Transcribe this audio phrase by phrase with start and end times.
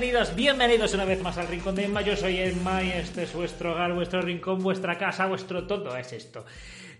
[0.00, 2.02] bienvenidos, bienvenidos una vez más al Rincón de Emma.
[2.02, 6.12] Yo soy Emma y este es vuestro hogar, vuestro rincón, vuestra casa, vuestro todo es
[6.12, 6.44] esto.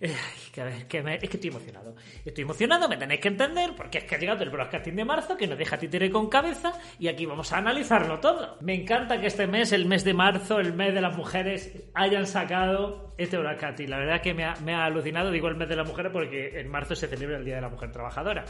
[0.00, 0.12] Eh,
[0.52, 1.94] que, a ver, que me- es que estoy emocionado.
[2.24, 5.36] Estoy emocionado, me tenéis que entender, porque es que ha llegado el broadcasting de marzo
[5.36, 8.56] que nos deja títere con cabeza y aquí vamos a analizarlo todo.
[8.62, 12.26] Me encanta que este mes, el mes de marzo, el mes de las mujeres, hayan
[12.26, 13.90] sacado este broadcasting.
[13.90, 16.58] La verdad que me ha, me ha alucinado, digo el mes de las mujeres porque
[16.58, 18.44] en marzo se celebra el Día de la Mujer Trabajadora.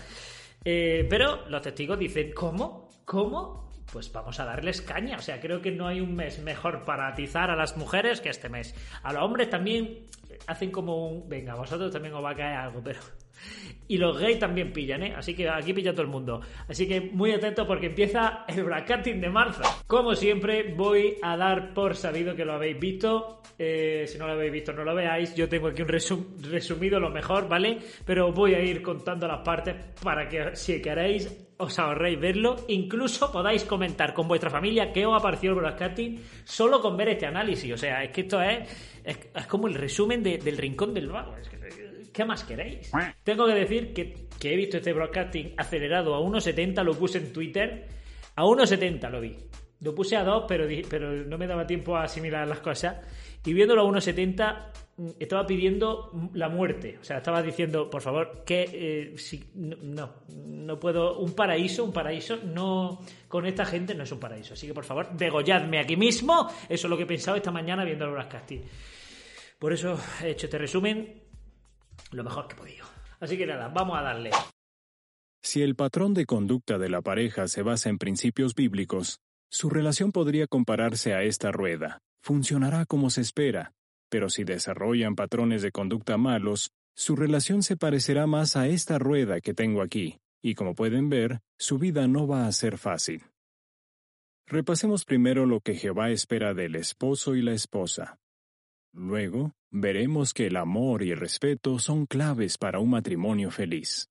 [0.65, 2.89] Eh, pero los testigos dicen, ¿cómo?
[3.05, 3.68] ¿Cómo?
[3.93, 5.17] Pues vamos a darles caña.
[5.17, 8.29] O sea, creo que no hay un mes mejor para atizar a las mujeres que
[8.29, 8.75] este mes.
[9.03, 10.01] A los hombres también
[10.47, 11.29] hacen como un...
[11.29, 13.01] Venga, vosotros también os va a caer algo, pero...
[13.87, 15.15] Y los gays también pillan, ¿eh?
[15.17, 16.41] Así que aquí pilla todo el mundo.
[16.69, 19.63] Así que muy atento porque empieza el bracketing de marzo.
[19.87, 23.41] Como siempre, voy a dar por sabido que lo habéis visto.
[23.59, 25.35] Eh, si no lo habéis visto, no lo veáis.
[25.35, 27.79] Yo tengo aquí un resum- resumido lo mejor, ¿vale?
[28.05, 32.57] Pero voy a ir contando las partes para que si queréis os ahorréis verlo.
[32.69, 37.09] Incluso podáis comentar con vuestra familia qué os ha parecido el broadcasting solo con ver
[37.11, 37.73] este análisis.
[37.73, 38.69] O sea, es que esto es,
[39.05, 41.37] es, como el resumen de- del rincón del vago.
[41.37, 41.59] Es que,
[42.13, 42.91] ¿Qué más queréis?
[43.23, 47.33] Tengo que decir que, que he visto este broadcasting acelerado a 1.70, lo puse en
[47.33, 47.87] Twitter.
[48.35, 49.37] A 1.70 lo vi.
[49.81, 52.97] Lo puse a 2, pero, pero no me daba tiempo a asimilar las cosas.
[53.45, 56.99] Y viéndolo a 1.70, mm, estaba pidiendo la muerte.
[57.01, 61.19] O sea, estaba diciendo, por favor, que eh, si- no, no, puedo.
[61.19, 63.01] Un paraíso, un paraíso, no.
[63.29, 64.55] Con esta gente no es un paraíso.
[64.55, 66.49] Así que, por favor, degolladme aquí mismo.
[66.69, 68.63] Eso es lo que he pensado esta mañana viendo el broadcasting.
[69.59, 71.23] Por eso he hecho este resumen
[72.13, 72.87] lo mejor que he podido.
[73.21, 74.31] Así que nada, vamos a darle.
[75.43, 80.13] Si el patrón de conducta de la pareja se basa en principios bíblicos, su relación
[80.13, 81.99] podría compararse a esta rueda.
[82.23, 83.73] Funcionará como se espera,
[84.09, 89.41] pero si desarrollan patrones de conducta malos, su relación se parecerá más a esta rueda
[89.41, 93.23] que tengo aquí, y como pueden ver, su vida no va a ser fácil.
[94.47, 98.19] Repasemos primero lo que Jehová espera del esposo y la esposa.
[98.95, 104.09] Luego, veremos que el amor y el respeto son claves para un matrimonio feliz.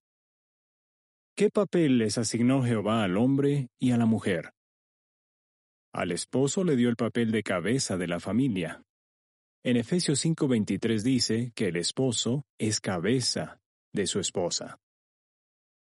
[1.35, 4.53] ¿Qué papel les asignó Jehová al hombre y a la mujer?
[5.93, 8.83] Al esposo le dio el papel de cabeza de la familia.
[9.63, 13.59] En Efesios 5:23 dice que el esposo es cabeza
[13.93, 14.79] de su esposa.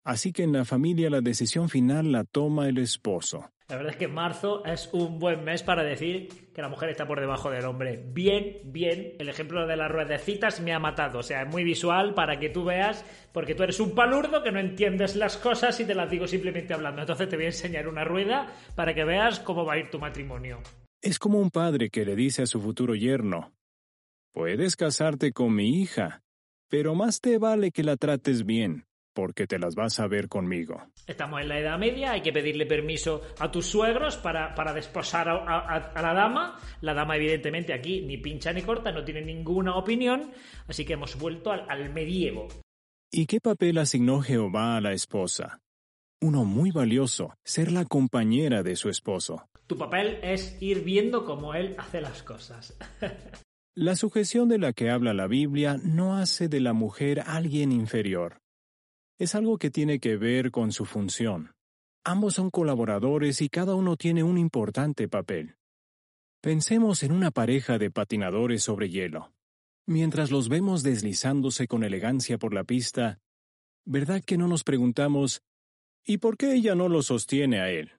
[0.04, 3.50] Así que en la familia la decisión final la toma el esposo.
[3.68, 7.06] La verdad es que marzo es un buen mes para decir que la mujer está
[7.06, 8.02] por debajo del hombre.
[8.12, 9.12] Bien, bien.
[9.18, 11.18] El ejemplo de las ruedecitas me ha matado.
[11.18, 14.52] O sea, es muy visual para que tú veas, porque tú eres un palurdo que
[14.52, 17.02] no entiendes las cosas y te las digo simplemente hablando.
[17.02, 19.98] Entonces te voy a enseñar una rueda para que veas cómo va a ir tu
[19.98, 20.62] matrimonio.
[21.02, 23.52] Es como un padre que le dice a su futuro yerno,
[24.32, 26.22] Puedes casarte con mi hija,
[26.70, 28.86] pero más te vale que la trates bien,
[29.18, 30.80] porque te las vas a ver conmigo.
[31.08, 35.28] Estamos en la Edad Media, hay que pedirle permiso a tus suegros para, para desposar
[35.28, 36.56] a, a- a la dama.
[36.82, 40.30] La dama, evidentemente, aquí ni pincha ni corta, no tiene ninguna opinión,
[40.68, 42.46] así que hemos vuelto al, al medievo.
[43.10, 45.58] ¿Y qué papel asignó Jehová a la esposa?
[46.20, 49.48] Uno muy valioso, ser la compañera de su esposo.
[49.66, 52.78] Tu papel es ir viendo cómo él hace las cosas.
[53.74, 58.38] La sujeción de la que habla la Biblia no hace de la mujer alguien inferior.
[59.18, 61.52] Es algo que tiene que ver con su función.
[62.04, 65.56] Ambos son colaboradores y cada uno tiene un importante papel.
[66.40, 69.32] Pensemos en una pareja de patinadores sobre hielo.
[69.86, 73.18] Mientras los vemos deslizándose con elegancia por la pista,
[73.84, 75.42] ¿verdad que no nos preguntamos,
[76.04, 77.90] ¿y por qué ella no lo sostiene a él?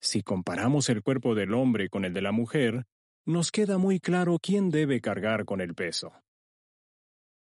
[0.00, 2.84] Si comparamos el cuerpo del hombre con el de la mujer,
[3.24, 6.12] nos queda muy claro quién debe cargar con el peso.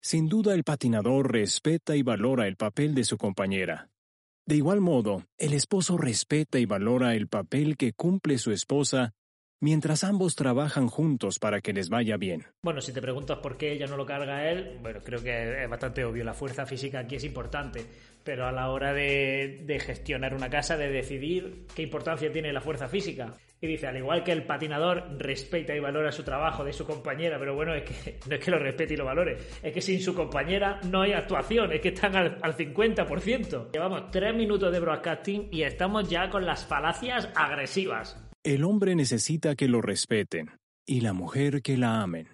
[0.06, 3.90] Sin duda el patinador respeta y valora el papel de su compañera.
[4.46, 9.14] De igual modo, el esposo respeta y valora el papel que cumple su esposa
[9.64, 12.44] mientras ambos trabajan juntos para que les vaya bien.
[12.64, 15.64] Bueno, si te preguntas por qué ella no lo carga a él, bueno, creo que
[15.64, 16.26] es bastante obvio.
[16.26, 17.86] La fuerza física aquí es importante,
[18.26, 22.90] pero a la hora de, gestionar una casa, de decidir qué importancia tiene la fuerza
[22.90, 23.36] física.
[23.62, 27.40] Y dice, al igual que el patinador respeta y valora su trabajo de su compañera,
[27.40, 30.02] pero bueno, es que no es que lo respete y lo valore, es que sin
[30.02, 33.72] su compañera no hay actuación, es que están al 50%.
[33.72, 38.22] Llevamos tres minutos de broadcasting y estamos ya con las falacias agresivas.
[38.44, 40.52] El hombre necesita que lo respeten
[40.86, 42.28] y la mujer que la amen.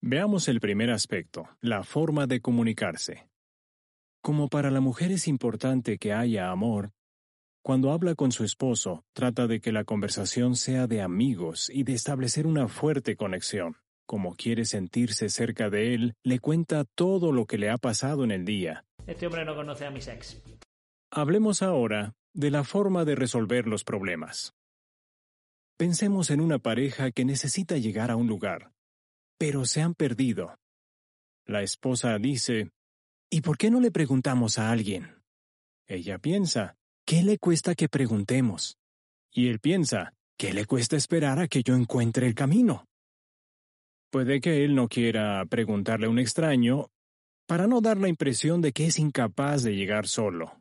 [0.00, 3.28] Veamos el primer aspecto, la forma de comunicarse.
[4.22, 6.92] Como para la mujer es importante que haya amor,
[7.62, 11.92] cuando habla con su esposo, trata de que la conversación sea de amigos y de
[11.92, 13.76] establecer una fuerte conexión.
[14.06, 18.30] Como quiere sentirse cerca de él, le cuenta todo lo que le ha pasado en
[18.30, 18.86] el día.
[19.06, 20.40] Este hombre no conoce a mi ex.
[21.12, 24.54] Hablemos ahora de la forma de resolver los problemas.
[25.76, 28.70] Pensemos en una pareja que necesita llegar a un lugar,
[29.36, 30.54] pero se han perdido.
[31.46, 32.70] La esposa dice,
[33.28, 35.20] ¿y por qué no le preguntamos a alguien?
[35.88, 38.76] Ella piensa, ¿qué le cuesta que preguntemos?
[39.32, 42.84] Y él piensa, ¿qué le cuesta esperar a que yo encuentre el camino?
[44.12, 46.86] Puede que él no quiera preguntarle a un extraño
[47.48, 50.59] para no dar la impresión de que es incapaz de llegar solo.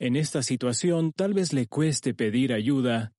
[0.00, 3.12] En esta situación tal vez le cueste pedir ayuda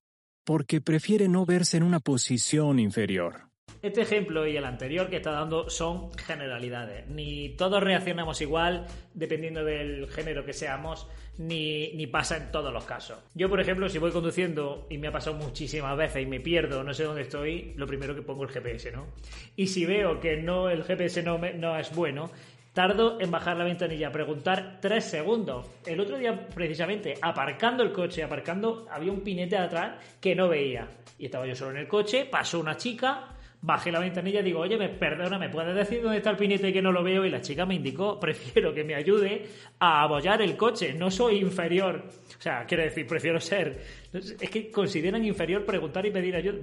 [0.44, 3.50] porque prefiere no verse en una posición inferior.
[3.82, 7.08] Este ejemplo y el anterior que está dando son generalidades.
[7.08, 11.08] Ni todos reaccionamos igual dependiendo del género que seamos,
[11.38, 13.20] ni, pasa en todos los casos.
[13.34, 16.84] Yo, por ejemplo, si voy conduciendo y me ha pasado muchísimas veces y me pierdo,
[16.84, 19.08] no sé dónde estoy, lo primero que pongo el GPS, ¿no?
[19.56, 22.32] Y si veo que no el GPS no es bueno,
[22.76, 25.66] tardo en bajar la ventanilla, preguntar tres segundos.
[25.86, 30.86] El otro día, precisamente, aparcando el coche, aparcando, había un pinete atrás que no veía.
[31.18, 33.30] Y estaba yo solo en el coche, pasó una chica,
[33.62, 36.74] bajé la ventanilla y digo, oye, me perdona, ¿me puedes decir dónde está el pinete
[36.74, 37.24] que no lo veo?
[37.26, 39.46] Y la chica me indicó, prefiero que me ayude
[39.80, 42.04] a abollar el coche, no soy inferior.
[42.38, 43.80] O sea, quiero decir, prefiero ser.
[44.12, 46.58] Es que consideran inferior preguntar y pedir ayuda.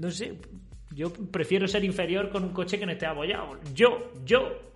[0.00, 0.38] No sé,
[0.94, 3.58] yo prefiero ser inferior con un coche que no esté abollado.
[3.74, 4.69] Yo, yo.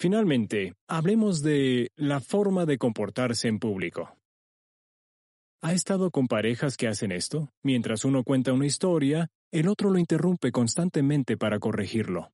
[0.00, 4.16] Finalmente, hablemos de la forma de comportarse en público.
[5.62, 7.52] ¿Ha estado con parejas que hacen esto?
[7.62, 12.32] Mientras uno cuenta una historia, el otro lo interrumpe constantemente para corregirlo.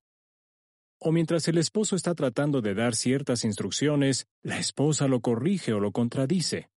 [1.00, 5.80] O mientras el esposo está tratando de dar ciertas instrucciones, la esposa lo corrige o
[5.80, 6.70] lo contradice.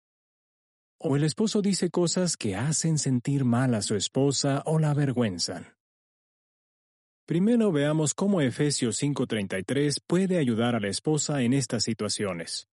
[1.02, 5.77] O el esposo dice cosas que hacen sentir mal a su esposa o la avergüenzan.
[7.28, 12.68] Primero veamos cómo Efesios 5:33 puede ayudar a la esposa en estas situaciones.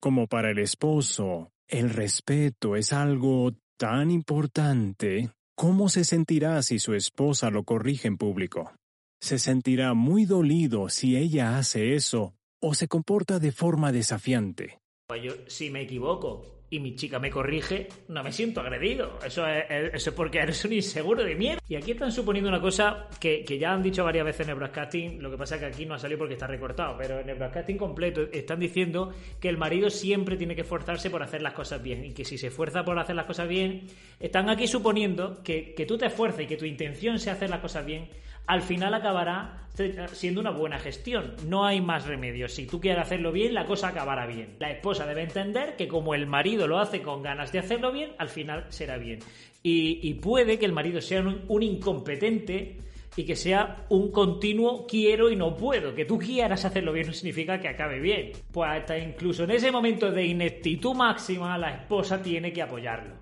[0.00, 5.30] Como para el esposo, el respeto es algo tan importante,
[5.60, 8.72] ¿Cómo se sentirá si su esposa lo corrige en público?
[9.20, 12.32] Se sentirá muy dolido si ella hace eso
[12.62, 14.80] o se comporta de forma desafiante.
[15.06, 19.18] Pues si me equivoco y mi chica me corrige, no me siento agredido.
[19.24, 21.60] Eso es, porque eres un inseguro de mierda.
[21.68, 25.20] Y aquí están suponiendo una cosa que, ya han dicho varias veces en el broadcasting,
[25.20, 27.36] lo que pasa es que aquí no ha salido porque está recortado, pero en el
[27.36, 31.82] broadcasting completo están diciendo que el marido siempre tiene que esforzarse por hacer las cosas
[31.82, 33.88] bien y que si se esfuerza por hacer las cosas bien,
[34.20, 37.60] están aquí suponiendo que, que tú te esfuerces y que tu intención sea hacer las
[37.60, 38.08] cosas bien,
[38.50, 39.68] al final acabará
[40.12, 41.36] siendo una buena gestión.
[41.46, 42.48] No hay más remedio.
[42.48, 44.56] Si tú quieres hacerlo bien, la cosa acabará bien.
[44.58, 48.10] La esposa debe entender que como el marido lo hace con ganas de hacerlo bien,
[48.18, 49.20] al final será bien.
[49.62, 52.78] Y, puede que el marido sea un, incompetente
[53.14, 55.94] y que sea un continuo quiero y no puedo.
[55.94, 58.32] Que tú quieras hacerlo bien no significa que acabe bien.
[58.50, 63.14] Pues hasta incluso en ese momento de ineptitud máxima, la esposa tiene que apoyarlo.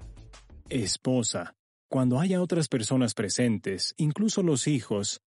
[0.70, 1.54] Esposa,
[1.88, 5.20] cuando haya otras personas presentes, incluso los hijos,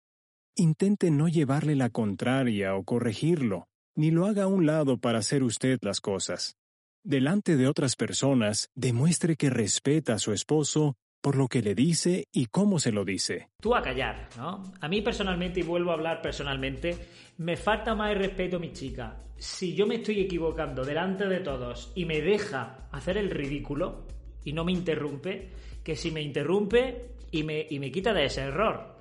[0.54, 5.42] intente no llevarle la contraria o corregirlo, ni lo haga a un lado para hacer
[5.42, 6.56] usted las cosas.
[7.02, 12.26] Delante de otras personas, demuestre que respeta a su esposo por lo que le dice
[12.32, 13.48] y cómo se lo dice.
[13.60, 14.72] Tú a callar, ¿no?
[14.80, 16.94] A mí personalmente, y vuelvo a hablar personalmente,
[17.38, 19.24] me falta más respeto a mi chica.
[19.38, 24.06] Si yo me estoy equivocando delante de todos y me deja hacer el ridículo
[24.44, 25.50] y no me interrumpe,
[25.82, 28.96] que si me interrumpe y me, y me quita de ese error.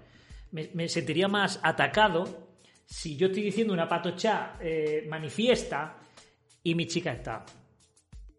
[0.52, 2.48] Me, sentiría más atacado
[2.86, 5.98] si yo estoy diciendo una patocha eh, manifiesta
[6.64, 7.46] y mi chica está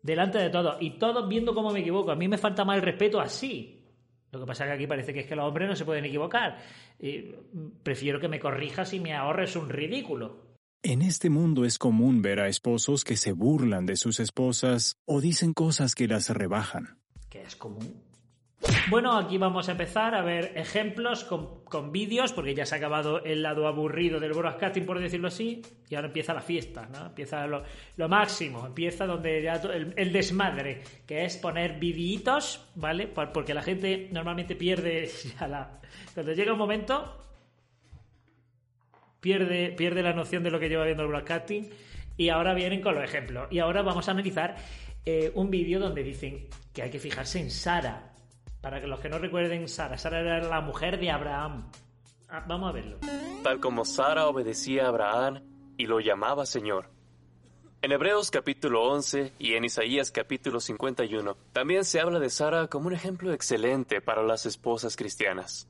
[0.03, 2.11] delante de todos y todos viendo cómo me equivoco.
[2.11, 3.77] A mí me falta más el respeto así.
[4.33, 6.05] Lo que pasa es que aquí parece que es que los hombres no se pueden
[6.05, 6.59] equivocar.
[7.83, 10.51] prefiero que me corrijas y me ahorres un ridículo.
[10.83, 15.21] En este mundo es común ver a esposos que se burlan de sus esposas o
[15.21, 16.99] dicen cosas que las rebajan.
[17.29, 18.10] ¿Qué es común?
[18.89, 23.23] Bueno, aquí vamos a empezar a ver ejemplos con, vídeos, porque ya se ha acabado
[23.25, 27.07] el lado aburrido del broadcasting, por decirlo así, y ahora empieza la fiesta, ¿no?
[27.07, 33.07] Empieza lo, máximo, empieza donde ya el, desmadre, que es poner viditos, ¿vale?
[33.07, 35.11] Porque la gente normalmente pierde
[35.41, 35.81] la...
[36.15, 37.17] Cuando llega un momento,
[39.21, 41.71] pierde, pierde la noción de lo que lleva viendo el broadcasting,
[42.17, 43.49] y ahora vienen con los ejemplos.
[43.51, 44.57] Y ahora vamos a analizar
[45.07, 48.10] eh, un vídeo donde dicen que hay que fijarse en Sara,
[48.61, 49.97] para que los que no recuerden, Sara.
[49.99, 51.71] Sara era la mujer de Abraham.
[52.29, 52.99] Ah, vamos a verlo.
[53.43, 55.43] Tal como Sara obedecía a Abraham
[55.77, 56.91] y lo llamaba Señor.
[57.83, 62.89] En Hebreos capítulo 11 y en Isaías capítulo 51 también se habla de Sara como
[62.89, 65.67] un ejemplo excelente para las esposas cristianas.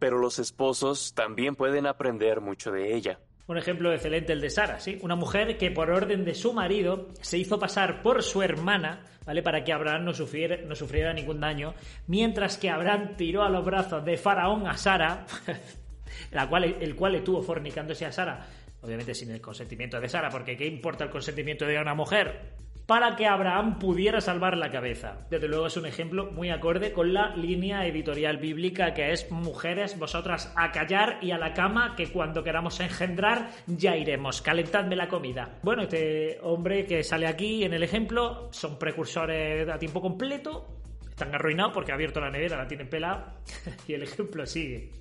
[0.00, 3.20] Pero los esposos también pueden aprender mucho de ella.
[3.48, 4.98] Un ejemplo excelente el de Sara, ¿sí?
[5.00, 9.42] Una mujer que por orden de su marido se hizo pasar por su hermana, ¿vale?
[9.42, 11.74] Para que Abraham no sufriera, ningún daño,
[12.08, 15.24] mientras que Abraham tiró a los brazos de Faraón a Sara,
[16.30, 18.46] la cual, el cual estuvo fornicándose a Sara,
[18.82, 22.52] obviamente sin el consentimiento de Sara, porque ¿qué importa el consentimiento de una mujer?
[22.88, 25.18] Para que Abraham pudiera salvar la cabeza.
[25.28, 29.98] Desde luego es un ejemplo muy acorde con la línea editorial bíblica que es mujeres,
[29.98, 35.08] vosotras a callar y a la cama que cuando queramos engendrar ya iremos, calentadme la
[35.08, 35.58] comida.
[35.62, 40.66] Bueno, este hombre que sale aquí en el ejemplo son precursores a tiempo completo,
[41.10, 43.34] están arruinados porque ha abierto la nevera, la tienen pelada
[43.86, 44.92] y el ejemplo sigue.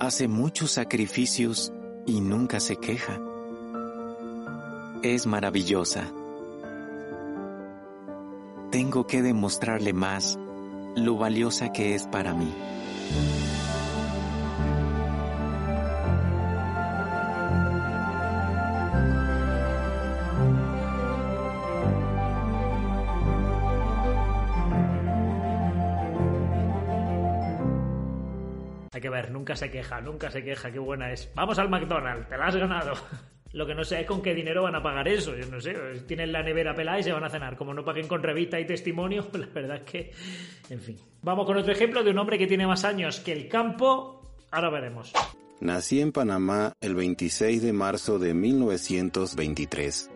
[0.00, 1.72] Hace muchos sacrificios
[2.08, 3.20] y nunca se queja
[5.04, 6.10] es maravillosa.
[8.70, 10.38] Tengo que demostrarle más
[10.96, 12.52] lo valiosa que es para mí.
[28.92, 31.30] Hay que ver, nunca se queja, nunca se queja, qué buena es.
[31.34, 32.94] Vamos al McDonald's, te la has ganado.
[33.54, 35.36] Lo que no sé es con qué dinero van a pagar eso.
[35.36, 35.74] Yo no sé.
[36.08, 37.56] Tienen la nevera pelada y se van a cenar.
[37.56, 40.12] Como no paguen con revista y testimonio, la verdad es que.
[40.70, 40.96] En fin.
[41.22, 44.20] Vamos con otro ejemplo de un hombre que tiene más años que el campo.
[44.50, 45.12] Ahora veremos.
[45.60, 50.10] Nací en Panamá el 26 de marzo de 1923.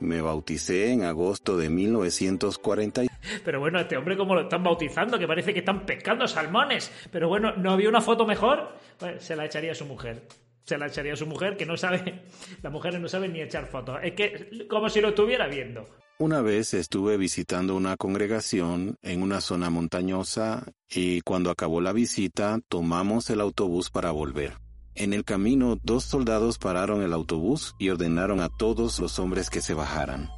[0.00, 3.02] Me bauticé en agosto de 1940.
[3.44, 6.90] Pero bueno, este hombre como lo están bautizando, que parece que están pescando salmones.
[7.12, 8.76] Pero bueno, ¿no había una foto mejor?
[8.98, 10.22] Pues se la echaría a su mujer
[10.64, 12.22] se la echaría a su mujer, que no sabe,
[12.62, 13.98] las mujeres no saben ni echar fotos.
[14.02, 15.86] Es que como si lo estuviera viendo.
[16.18, 22.60] Una vez estuve visitando una congregación en una zona montañosa y cuando acabó la visita
[22.68, 24.58] tomamos el autobús para volver.
[24.94, 29.62] En el camino dos soldados pararon el autobús y ordenaron a todos los hombres que
[29.62, 30.28] se bajaran.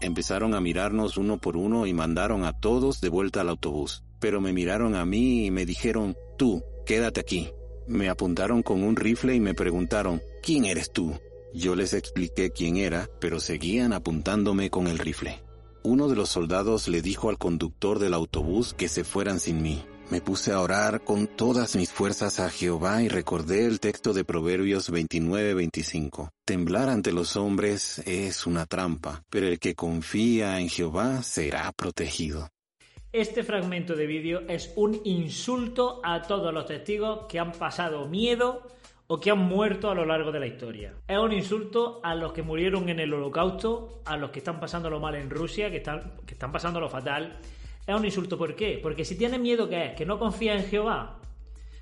[0.00, 4.04] Empezaron a mirarnos uno por uno y mandaron a todos de vuelta al autobús.
[4.20, 7.50] Pero me miraron a mí y me dijeron, tú, quédate aquí.
[7.86, 11.18] Me apuntaron con un rifle y me preguntaron, ¿quién eres tú?
[11.52, 15.42] Yo les expliqué quién era, pero seguían apuntándome con el rifle.
[15.82, 19.84] Uno de los soldados le dijo al conductor del autobús que se fueran sin mí.
[20.10, 24.24] Me puse a orar con todas mis fuerzas a Jehová y recordé el texto de
[24.24, 26.30] Proverbios 29-25.
[26.44, 32.48] Temblar ante los hombres es una trampa, pero el que confía en Jehová será protegido.
[33.12, 38.62] Este fragmento de vídeo es un insulto a todos los testigos que han pasado miedo
[39.06, 40.94] o que han muerto a lo largo de la historia.
[41.06, 44.98] Es un insulto a los que murieron en el holocausto, a los que están pasándolo
[44.98, 47.36] mal en Rusia, que están, que están pasándolo fatal.
[47.86, 48.80] Es un insulto, ¿por qué?
[48.82, 49.92] Porque si tienes miedo, ¿qué es?
[49.94, 51.18] Que no confías en Jehová.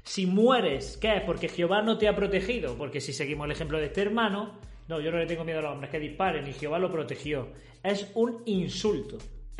[0.03, 1.23] Si mueres, ¿qué es?
[1.23, 2.75] Porque Jehová no te ha protegido.
[2.75, 4.59] Porque si seguimos el ejemplo de este hermano,
[4.89, 7.51] no, yo no le tengo miedo a los hombres que disparen y Jehová lo protegió.
[7.85, 9.19] Es un insulto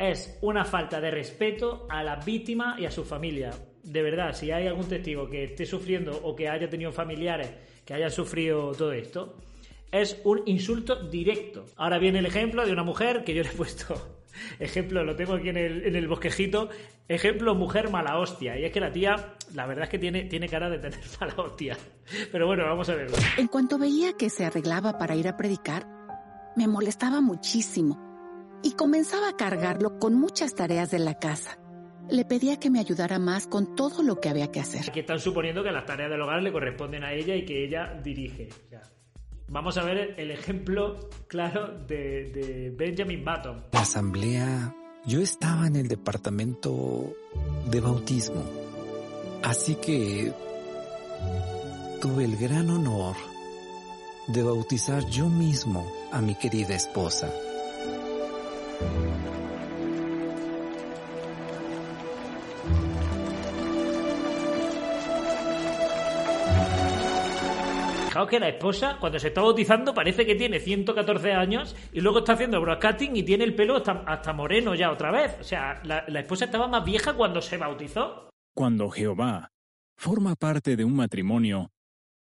[0.09, 3.51] es una falta de respeto a la víctima y a su familia.
[3.83, 7.49] De verdad, si hay algún testigo que esté sufriendo o que haya tenido familiares
[7.85, 9.37] que hayan sufrido todo esto,
[9.91, 11.65] es un insulto directo.
[11.77, 14.19] Ahora viene el ejemplo de una mujer que yo le he puesto.
[14.59, 16.69] Ejemplo, lo tengo aquí en el, bosquejito.
[17.07, 18.57] Ejemplo, mujer mala hostia.
[18.57, 21.33] Y es que la tía, la verdad es que tiene, tiene cara de tener mala
[21.37, 21.77] hostia.
[22.31, 23.17] Pero bueno, vamos a verlo.
[23.37, 25.85] En cuanto veía que se arreglaba para ir a predicar,
[26.55, 28.10] me molestaba muchísimo
[28.63, 31.57] y comenzaba a cargarlo con muchas tareas de la casa.
[32.09, 34.89] Le pedía que me ayudara más con todo lo que había que hacer.
[34.89, 37.93] Aquí están suponiendo que las tareas del hogar le corresponden a ella y que ella
[38.03, 38.49] dirige.
[39.47, 43.65] vamos a ver el ejemplo claro de, de Benjamin Button.
[43.71, 44.75] La asamblea,
[45.05, 47.13] yo estaba en el departamento
[47.69, 48.43] de bautismo,
[49.43, 50.33] así que
[52.01, 53.15] tuve el gran honor
[54.27, 57.31] de bautizar yo mismo a mi querida esposa.
[68.11, 72.19] Fijaos que la esposa, cuando se está bautizando, parece que tiene 114 años y luego
[72.19, 75.37] está haciendo broadcasting y tiene el pelo hasta, moreno ya otra vez.
[75.39, 78.29] O sea, la, la esposa estaba más vieja cuando se bautizó.
[78.53, 79.51] Cuando Jehová
[79.95, 81.71] forma parte de un matrimonio,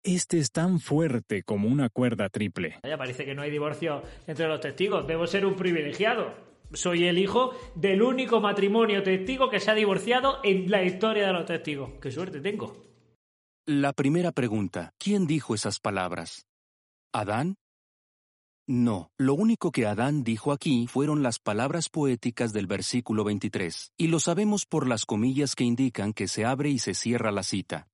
[0.03, 2.79] este es tan fuerte como una cuerda triple.
[2.83, 5.07] Ya parece que no hay divorcio entre los testigos.
[5.07, 6.33] Debo ser un privilegiado.
[6.73, 11.33] Soy el hijo del único matrimonio testigo que se ha divorciado en la historia de
[11.33, 11.91] los testigos.
[12.01, 12.85] ¡Qué suerte tengo!
[13.65, 16.47] La primera pregunta, ¿quién dijo esas palabras?
[17.13, 17.55] ¿Adán?
[18.67, 24.07] No, lo único que Adán dijo aquí fueron las palabras poéticas del versículo 23, y
[24.07, 27.87] lo sabemos por las comillas que indican que se abre y se cierra la cita.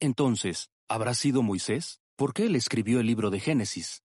[0.00, 2.00] Entonces, ¿habrá sido Moisés?
[2.16, 4.02] ¿Por qué él escribió el libro de Génesis?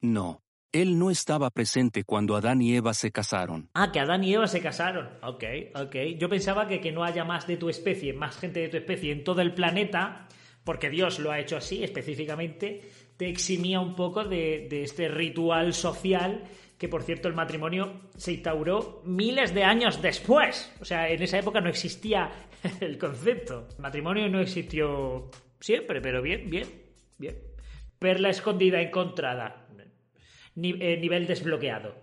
[0.00, 0.42] No,
[0.72, 3.70] él no estaba presente cuando Adán y Eva se casaron.
[3.74, 5.08] Ah, que Adán y Eva se casaron.
[5.22, 5.44] Ok,
[5.74, 5.96] ok.
[6.18, 9.12] Yo pensaba que que no haya más de tu especie, más gente de tu especie
[9.12, 10.28] en todo el planeta,
[10.64, 15.74] porque Dios lo ha hecho así específicamente, te eximía un poco de, de este ritual
[15.74, 16.44] social
[16.82, 20.72] que por cierto el matrimonio se instauró miles de años después.
[20.80, 22.32] O sea, en esa época no existía
[22.80, 23.68] el concepto.
[23.78, 25.30] Matrimonio no existió
[25.62, 26.68] siempre, pero bien, bien,
[27.18, 27.36] bien.
[27.98, 29.62] Perla escondida encontrada.
[30.54, 31.94] Eh, nivel desbloqueado.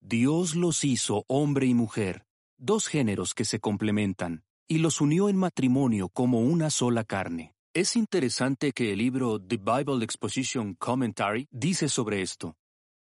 [0.00, 2.24] Dios los hizo hombre y mujer,
[2.56, 7.54] dos géneros que se complementan, y los unió en matrimonio como una sola carne.
[7.74, 12.56] Es interesante que el libro The Bible Exposition Commentary dice sobre esto.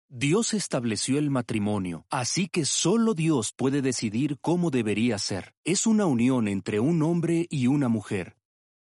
[0.10, 5.54] Dios estableció el matrimonio, así que solo Dios puede decidir cómo debería ser.
[5.64, 8.39] Es una unión entre un hombre y una mujer.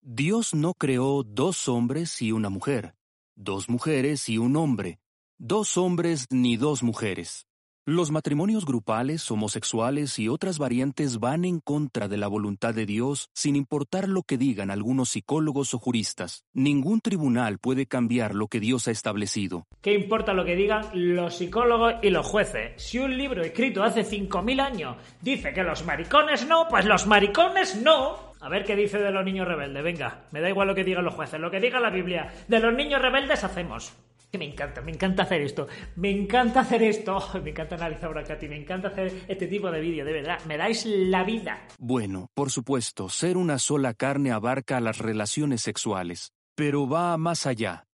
[0.07, 2.93] Dios no creó dos hombres y una mujer,
[3.35, 4.99] dos mujeres y un hombre,
[5.39, 7.47] dos hombres ni dos mujeres.
[7.87, 13.29] Los matrimonios grupales, homosexuales y otras variantes van en contra de la voluntad de Dios
[13.31, 16.45] sin importar lo que digan algunos psicólogos o juristas.
[16.51, 19.67] Ningún tribunal puede cambiar lo que Dios ha establecido.
[19.83, 22.71] ¿Qué importa lo que digan los psicólogos y los jueces?
[22.77, 27.79] Si un libro escrito hace 5.000 años dice que los maricones no, pues los maricones
[27.83, 28.33] no.
[28.41, 29.83] A ver qué dice de los niños rebeldes.
[29.83, 32.33] Venga, me da igual lo que digan los jueces, lo que diga la Biblia.
[32.47, 33.93] De los niños rebeldes hacemos.
[34.37, 35.67] Me encanta, me encanta hacer esto.
[35.95, 37.19] Me encanta hacer esto.
[37.43, 40.39] Me encanta analizar Katy, me encanta hacer este tipo de vídeo, de verdad.
[40.45, 41.67] Me dais la vida.
[41.77, 47.85] Bueno, por supuesto, ser una sola carne abarca las relaciones sexuales, pero va más allá.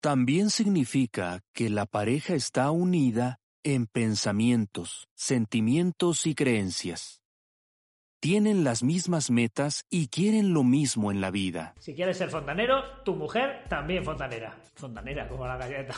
[0.00, 7.23] También significa que la pareja está unida en pensamientos, sentimientos y creencias.
[8.24, 11.74] Tienen las mismas metas y quieren lo mismo en la vida.
[11.78, 14.58] Si quieres ser fontanero, tu mujer también fontanera.
[14.76, 15.94] Fontanera, como la galleta.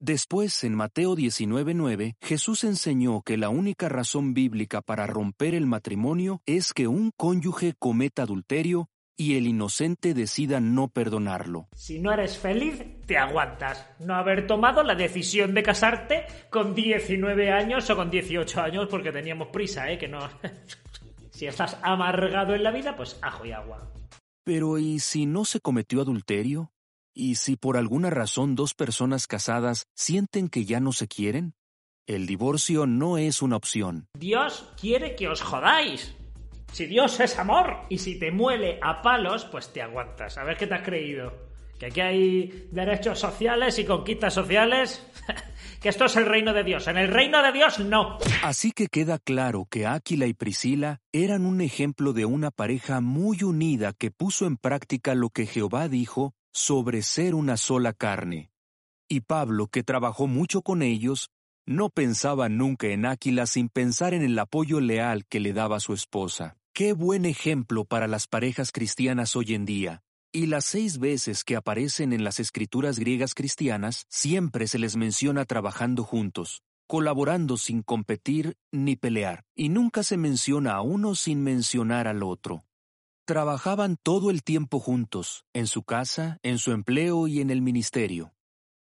[0.00, 6.40] Después, en Mateo 19:9, Jesús enseñó que la única razón bíblica para romper el matrimonio
[6.46, 8.88] es que un cónyuge cometa adulterio
[9.20, 11.68] y el inocente decida no perdonarlo.
[11.74, 13.84] Si no eres feliz, te aguantas.
[13.98, 19.10] No haber tomado la decisión de casarte con 19 años o con 18 años porque
[19.10, 19.98] teníamos prisa, ¿eh?
[19.98, 20.20] Que no...
[21.30, 23.92] si estás amargado en la vida, pues ajo y agua.
[24.44, 26.72] Pero ¿y si no se cometió adulterio?
[27.12, 31.54] ¿Y si por alguna razón dos personas casadas sienten que ya no se quieren?
[32.06, 34.06] El divorcio no es una opción.
[34.16, 36.14] Dios quiere que os jodáis.
[36.72, 40.38] Si Dios es amor y si te muele a palos, pues te aguantas.
[40.38, 41.48] A ver qué te has creído.
[41.78, 45.06] Que aquí hay derechos sociales y conquistas sociales.
[45.80, 46.88] que esto es el reino de Dios.
[46.88, 48.18] En el reino de Dios no.
[48.42, 53.42] Así que queda claro que Áquila y Priscila eran un ejemplo de una pareja muy
[53.42, 58.50] unida que puso en práctica lo que Jehová dijo sobre ser una sola carne.
[59.08, 61.30] Y Pablo, que trabajó mucho con ellos,
[61.64, 65.94] no pensaba nunca en Áquila sin pensar en el apoyo leal que le daba su
[65.94, 66.57] esposa.
[66.78, 70.04] Qué buen ejemplo para las parejas cristianas hoy en día.
[70.30, 75.44] Y las seis veces que aparecen en las escrituras griegas cristianas, siempre se les menciona
[75.44, 82.06] trabajando juntos, colaborando sin competir ni pelear, y nunca se menciona a uno sin mencionar
[82.06, 82.62] al otro.
[83.26, 88.34] Trabajaban todo el tiempo juntos, en su casa, en su empleo y en el ministerio.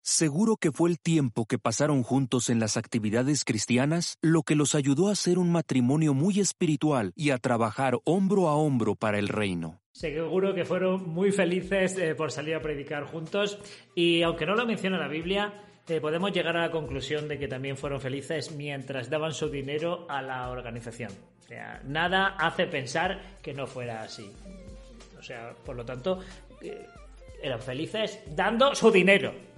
[0.08, 4.76] Seguro que fue el tiempo que pasaron juntos en las actividades cristianas lo que los
[4.76, 9.30] ayudó a ser un matrimonio muy espiritual y a trabajar hombro a hombro para el
[9.30, 9.82] reino.
[9.94, 13.58] Seguro que fueron muy felices eh, por salir a predicar juntos
[13.96, 15.56] y aunque no lo menciona la Biblia,
[15.88, 20.06] eh, podemos llegar a la conclusión de que también fueron felices mientras daban su dinero
[20.08, 21.12] a la organización.
[21.84, 24.32] Nada hace pensar que no fuera así.
[25.18, 26.20] O sea, por lo tanto,
[26.62, 26.86] eh,
[27.42, 29.55] eran felices dando su dinero.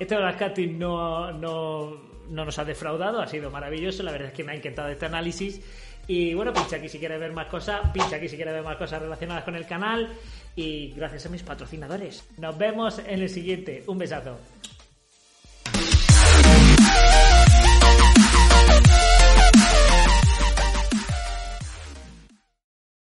[0.00, 1.90] Este Rascati no, no,
[2.30, 4.02] no nos ha defraudado, ha sido maravilloso.
[4.02, 5.60] La verdad es que me ha encantado este análisis.
[6.06, 8.78] Y bueno, pincha aquí si quieres ver más cosas, pincha aquí si quieres ver más
[8.78, 10.08] cosas relacionadas con el canal.
[10.56, 12.26] Y gracias a mis patrocinadores.
[12.38, 13.84] Nos vemos en el siguiente.
[13.86, 14.38] Un besazo.